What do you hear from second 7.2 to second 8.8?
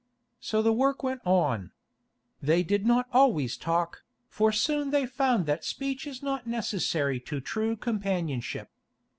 true companionship.